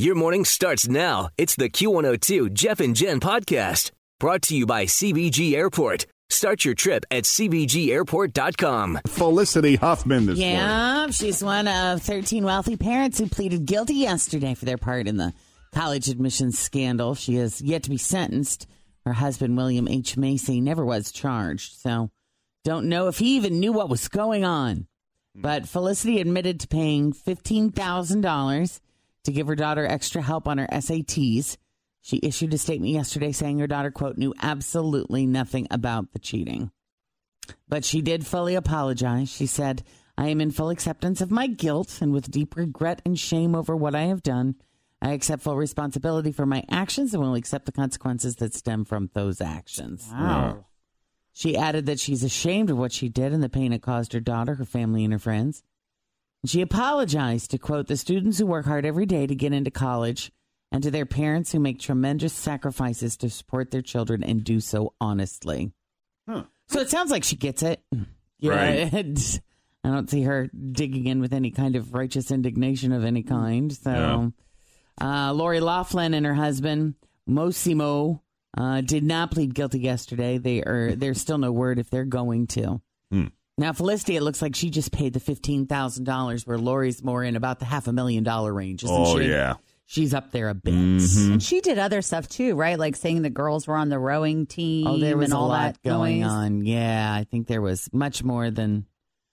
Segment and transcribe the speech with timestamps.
[0.00, 1.28] Your morning starts now.
[1.36, 6.06] It's the Q102 Jeff and Jen podcast brought to you by CVG Airport.
[6.30, 9.00] Start your trip at CVGAirport.com.
[9.06, 10.56] Felicity Huffman this morning.
[10.56, 15.18] Yeah, she's one of 13 wealthy parents who pleaded guilty yesterday for their part in
[15.18, 15.34] the
[15.74, 17.14] college admissions scandal.
[17.14, 18.66] She is yet to be sentenced.
[19.04, 20.16] Her husband, William H.
[20.16, 22.08] Macy, never was charged, so
[22.64, 24.86] don't know if he even knew what was going on.
[25.34, 25.42] Hmm.
[25.42, 28.80] But Felicity admitted to paying $15,000
[29.24, 31.56] to give her daughter extra help on her SATs.
[32.02, 36.70] She issued a statement yesterday saying her daughter, quote, knew absolutely nothing about the cheating.
[37.68, 39.28] But she did fully apologize.
[39.28, 39.82] She said,
[40.16, 43.76] I am in full acceptance of my guilt and with deep regret and shame over
[43.76, 44.56] what I have done.
[45.02, 49.10] I accept full responsibility for my actions and will accept the consequences that stem from
[49.14, 50.08] those actions.
[50.12, 50.66] Wow.
[51.32, 54.20] She added that she's ashamed of what she did and the pain it caused her
[54.20, 55.62] daughter, her family, and her friends.
[56.46, 60.32] She apologized to quote the students who work hard every day to get into college
[60.72, 64.94] and to their parents who make tremendous sacrifices to support their children and do so
[65.00, 65.72] honestly.
[66.68, 67.82] So it sounds like she gets it.
[68.38, 68.92] You Right.
[68.92, 69.40] and
[69.84, 73.72] I don't see her digging in with any kind of righteous indignation of any kind.
[73.72, 74.32] So
[75.00, 76.94] uh, Lori Laughlin and her husband,
[77.28, 78.20] Mossimo,
[78.56, 80.38] uh, did not plead guilty yesterday.
[80.38, 82.80] They are there's still no word if they're going to.
[83.10, 83.26] Hmm.
[83.60, 87.22] Now, Felicity, it looks like she just paid the fifteen thousand dollars, where Lori's more
[87.22, 89.28] in about the half a million dollar range, isn't Oh, she?
[89.28, 89.54] yeah.
[89.86, 90.72] she's up there a bit.
[90.72, 91.32] Mhm.
[91.32, 92.78] And she did other stuff too, right?
[92.78, 94.86] Like saying the girls were on the rowing team.
[94.86, 96.30] Oh, there was and a all lot that going noise.
[96.30, 96.64] on.
[96.64, 98.86] Yeah, I think there was much more than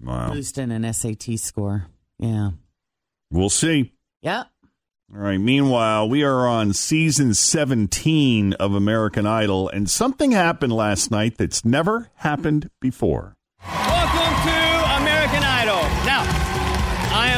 [0.00, 0.32] Wow.
[0.32, 1.86] boosting an SAT score.
[2.18, 2.50] Yeah.
[3.30, 3.92] We'll see.
[4.22, 4.46] Yep.
[5.12, 5.38] All right.
[5.38, 11.64] Meanwhile, we are on season 17 of American Idol, and something happened last night that's
[11.64, 13.36] never happened before.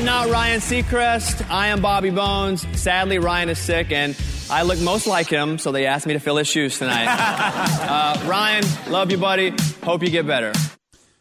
[0.00, 1.50] I am not Ryan Seacrest.
[1.50, 2.66] I am Bobby Bones.
[2.72, 4.16] Sadly, Ryan is sick, and
[4.48, 7.04] I look most like him, so they asked me to fill his shoes tonight.
[7.06, 9.52] uh, Ryan, love you, buddy.
[9.82, 10.54] Hope you get better.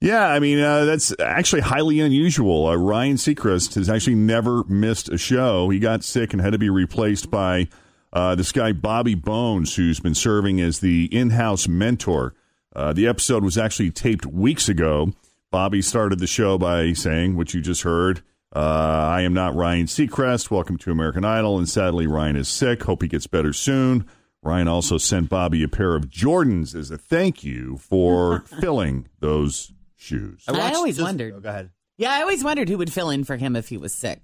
[0.00, 2.68] Yeah, I mean, uh, that's actually highly unusual.
[2.68, 5.68] Uh, Ryan Seacrest has actually never missed a show.
[5.70, 7.66] He got sick and had to be replaced by
[8.12, 12.34] uh, this guy, Bobby Bones, who's been serving as the in house mentor.
[12.72, 15.10] Uh, the episode was actually taped weeks ago.
[15.50, 18.22] Bobby started the show by saying, what you just heard.
[18.54, 20.50] Uh, I am not Ryan Seacrest.
[20.50, 21.58] Welcome to American Idol.
[21.58, 22.82] And sadly, Ryan is sick.
[22.82, 24.06] Hope he gets better soon.
[24.42, 29.72] Ryan also sent Bobby a pair of Jordans as a thank you for filling those
[29.96, 30.44] shoes.
[30.48, 31.34] I, always wondered.
[31.36, 31.70] Oh, go ahead.
[31.96, 34.22] Yeah, I always wondered who would fill in for him if he was sick.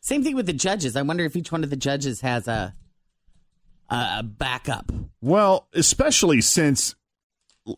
[0.00, 0.96] Same thing with the judges.
[0.96, 2.74] I wonder if each one of the judges has a
[3.88, 4.90] a backup.
[5.20, 6.96] Well, especially since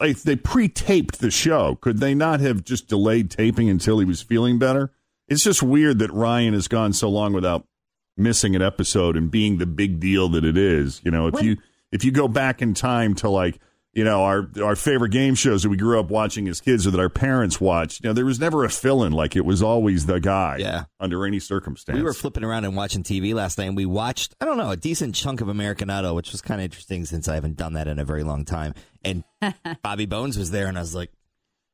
[0.00, 4.22] like they pre-taped the show, could they not have just delayed taping until he was
[4.22, 4.90] feeling better?
[5.28, 7.66] It's just weird that Ryan has gone so long without
[8.16, 11.00] missing an episode and being the big deal that it is.
[11.04, 11.56] You know, if When- you
[11.92, 13.58] if you go back in time to like
[13.94, 16.90] you know our our favorite game shows that we grew up watching as kids or
[16.90, 19.12] that our parents watched, you know, there was never a fill-in.
[19.12, 20.58] Like it was always the guy.
[20.58, 20.84] Yeah.
[21.00, 21.96] Under any circumstance.
[21.96, 24.70] We were flipping around and watching TV last night, and we watched, I don't know,
[24.70, 27.72] a decent chunk of American Idol, which was kind of interesting since I haven't done
[27.74, 28.74] that in a very long time.
[29.04, 29.24] And
[29.82, 31.10] Bobby Bones was there, and I was like,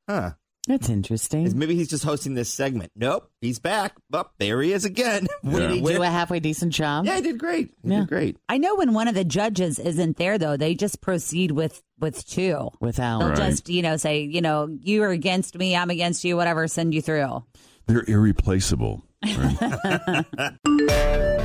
[0.09, 0.33] huh.
[0.67, 1.59] That's interesting.
[1.59, 2.91] Maybe he's just hosting this segment.
[2.97, 3.97] Nope, he's back.
[4.15, 5.27] Up there he is again.
[5.45, 7.05] Did he do a halfway decent job?
[7.05, 7.75] yeah, he did great.
[7.83, 7.99] He Yeah.
[8.01, 8.39] did great.
[8.49, 12.27] I know when one of the judges isn't there though, they just proceed with with
[12.27, 12.71] two.
[12.81, 13.37] Without They'll Right.
[13.37, 16.67] just you know say you know you are against me, I'm against you, whatever.
[16.67, 17.45] Send you through.
[17.87, 19.03] They're irreplaceable.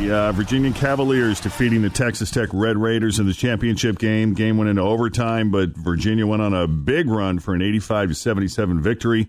[0.00, 4.32] The uh, Virginia Cavaliers defeating the Texas Tech Red Raiders in the championship game.
[4.32, 8.14] Game went into overtime, but Virginia went on a big run for an 85 to
[8.14, 9.28] 77 victory.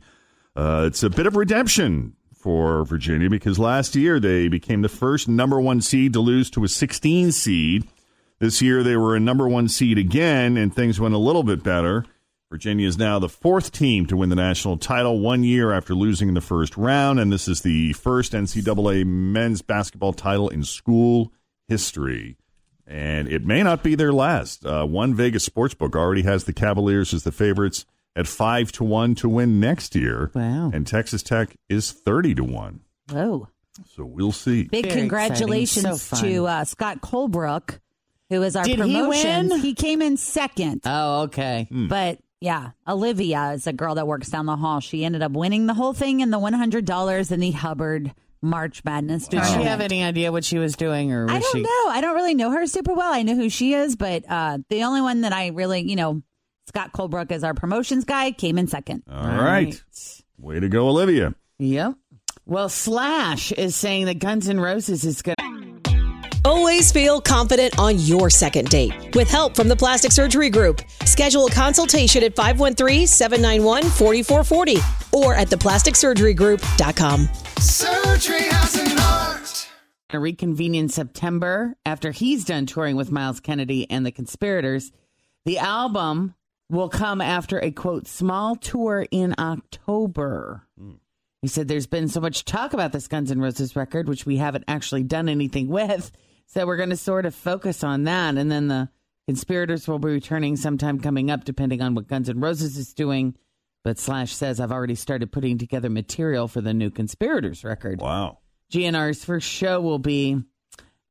[0.55, 5.27] Uh, it's a bit of redemption for Virginia because last year they became the first
[5.27, 7.85] number one seed to lose to a 16 seed.
[8.39, 11.63] This year they were a number one seed again, and things went a little bit
[11.63, 12.05] better.
[12.51, 16.27] Virginia is now the fourth team to win the national title one year after losing
[16.27, 21.31] in the first round, and this is the first NCAA men's basketball title in school
[21.69, 22.35] history.
[22.85, 24.65] And it may not be their last.
[24.65, 27.85] Uh, one Vegas sportsbook already has the Cavaliers as the favorites
[28.17, 30.29] at five to one to win next year.
[30.35, 30.71] Wow.
[30.73, 32.81] And Texas Tech is thirty to one.
[33.09, 33.47] Whoa.
[33.95, 34.63] So we'll see.
[34.63, 36.01] Big Very congratulations.
[36.01, 37.79] So to uh, Scott Colebrook,
[38.29, 39.57] who is our Did he win?
[39.61, 40.81] He came in second.
[40.83, 41.69] Oh, okay.
[41.71, 44.79] But yeah, Olivia is a girl that works down the hall.
[44.81, 49.27] She ended up winning the whole thing and the $100 in the Hubbard March Madness
[49.27, 49.61] Did tournament.
[49.61, 51.61] she have any idea what she was doing, or was I don't she?
[51.61, 51.87] know.
[51.89, 53.13] I don't really know her super well.
[53.13, 56.23] I know who she is, but uh, the only one that I really, you know,
[56.67, 59.03] Scott Colebrook is our promotions guy, came in second.
[59.11, 59.79] All right.
[60.39, 61.35] Way to go, Olivia.
[61.59, 61.93] Yep.
[62.47, 65.35] Well, Slash is saying that Guns N' Roses is going.
[66.43, 69.13] Always feel confident on your second date.
[69.15, 77.29] With help from the Plastic Surgery Group, schedule a consultation at 513-791-4440 or at theplasticsurgerygroup.com.
[77.59, 79.67] Surgery has an art.
[80.09, 84.91] to reconvene in September after he's done touring with Myles Kennedy and the Conspirators.
[85.45, 86.33] The album
[86.71, 90.65] will come after a quote small tour in October.
[91.43, 94.37] He said there's been so much talk about this Guns N' Roses record, which we
[94.37, 96.11] haven't actually done anything with.
[96.53, 98.35] So we're going to sort of focus on that.
[98.35, 98.89] And then the
[99.25, 103.35] Conspirators will be returning sometime coming up, depending on what Guns N' Roses is doing.
[103.85, 108.01] But Slash says, I've already started putting together material for the new Conspirators record.
[108.01, 108.39] Wow.
[108.69, 110.43] GNR's first show will be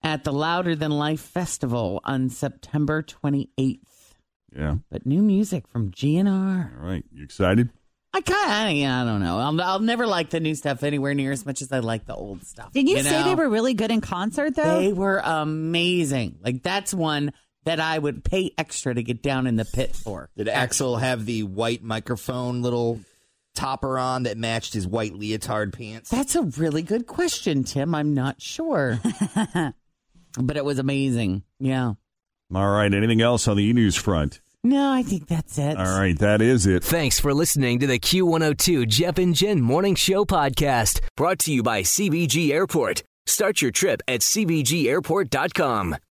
[0.02, 3.78] at the Louder Than Life Festival on September 28th.
[4.54, 4.76] Yeah.
[4.90, 6.78] But new music from GNR.
[6.78, 7.04] All right.
[7.12, 7.70] You excited?
[8.12, 9.39] I kind of, I don't know.
[9.39, 12.15] I'll, I'll never like the new stuff anywhere near as much as I like the
[12.15, 12.73] old stuff.
[12.73, 13.25] Did you, say know?
[13.25, 14.81] they were really good in concert, though?
[14.81, 16.39] They were amazing.
[16.43, 17.33] Like that's one
[17.65, 20.29] that I would pay extra to get down in the pit for.
[20.37, 23.01] Did Axl have the white microphone little
[23.55, 26.11] topper on that matched his white leotard pants?
[26.11, 27.95] That's a really good question, Tim.
[27.95, 28.99] I'm not sure.
[30.41, 31.45] but it was amazing.
[31.61, 31.95] Yeah.
[32.53, 32.93] All right.
[32.93, 34.41] Anything else on the e news front?
[34.62, 35.79] No, I think that's it.
[35.79, 36.19] All right.
[36.19, 36.85] That is it.
[36.85, 41.62] Thanks for listening to the Q102 Jeff and Jen Morning Show podcast, brought to you
[41.62, 43.03] by CVG Airport.
[43.27, 45.97] Start your trip at CVGAirport.com.